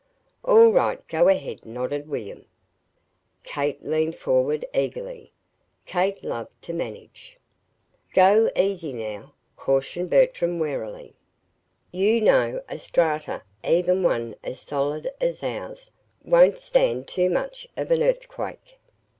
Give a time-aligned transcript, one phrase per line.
[0.43, 2.45] "All right, go ahead!" nodded William.
[3.43, 5.31] Kate leaned forward eagerly
[5.85, 7.37] Kate loved to "manage."
[8.11, 11.13] "Go easy, now," cautioned Bertram, warily.
[11.91, 15.91] "You know a strata, even one as solid as ours,
[16.23, 18.79] won't stand too much of an earthquake!"